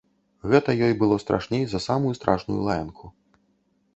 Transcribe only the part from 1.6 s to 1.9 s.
за